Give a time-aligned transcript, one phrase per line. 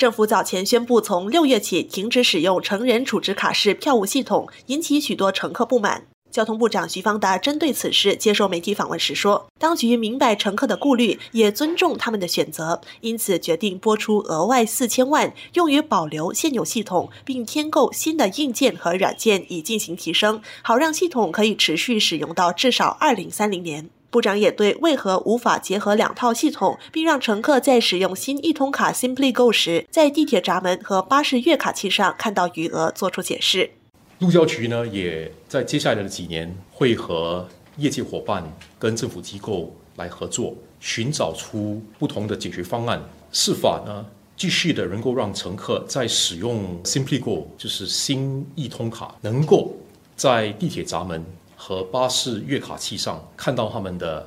[0.00, 6.06] 政府早前宣布，从六月起停止使用成人储值卡式票务系统，引起许多乘客不满。
[6.30, 23.90] 交通部长徐方达针对此事接受媒体访问时说，当局明白乘客的顾虑，也尊重他们的选择，因此决定拨出额外四千万，用于保留现有系统，并添购新的硬件和软件，以进行提升，好让系统可以持续使用到至少二零三零年。
[24.10, 33.70] 部长也对为何无法结合两套系统，并让乘客在使用新一通卡 Simply Go 时，在地铁闸门和巴士月卡器上看到余额，做出解释。
[34.18, 38.44] 路交局呢，也在接下来的几年会和业界伙伴
[38.78, 43.00] 跟政府机构来合作，寻找出不同的解决方案，
[43.30, 44.04] 是法呢
[44.36, 49.72] 继续的能够让乘客在使用 Simply Go 就是新一通卡，能够
[50.16, 51.24] 在地铁闸门。
[51.62, 54.26] 和巴士月卡器上看到他们的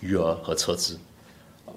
[0.00, 0.98] 余额和车资。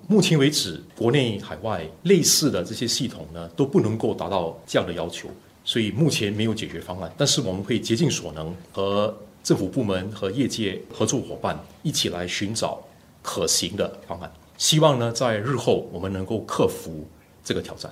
[0.05, 5.29] 目前为止，国内海外类似的这些系统呢都不能够达到这样的要求，
[5.63, 7.09] 所以目前没有解决方案。
[7.17, 12.77] 但是我们会竭尽所能和政府部门和业界合作伙伴一起来寻找
[13.21, 17.07] 可行的方案，希望呢在日后我们能够克服
[17.45, 17.89] 这个挑战。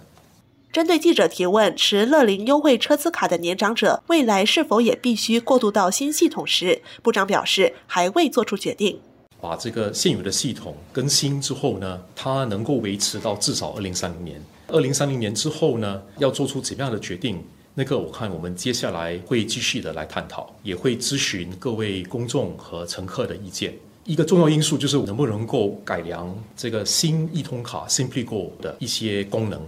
[0.72, 9.00] 针对记者提问，持乐龄优惠车资卡的年长者未来是否也必须过渡到新系统时，部长表示还未做出决定。
[9.42, 14.40] 把这个现有的系统更新之后呢，它能够维持到至少二零三零年。
[14.67, 17.44] 二零三零年之后呢，要做出怎么样的决定？
[17.73, 23.73] 那个我看我们接下来会继续的来探讨，也会咨询各位公众和乘客的意见。
[24.06, 29.59] 一个重要因素就是能不能够改良这个新易通卡 Simply Go 的一些功能。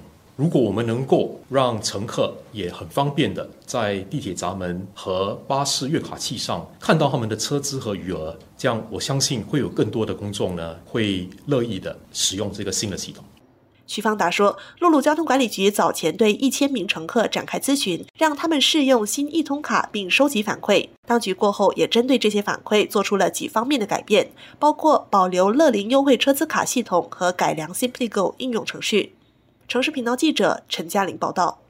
[0.42, 13.24] 如果我们能够让乘客也很方便的在地铁闸门和巴士月卡器上看到他们的车资和余额，这样我相信会有更多的公众呢会乐意的使用这个新的系统。
[13.86, 20.90] 徐方达说，陆路交通管理局早前对一千名乘客展开咨询，让他们试用新易通卡并收集反馈。
[21.06, 29.14] 当局过后也针对这些反馈做出了几方面的改变，包括保留乐龄优惠车资卡系统和改良 Simply Go 应用程序。
[29.72, 31.62] 城市频道记者陈嘉玲报道。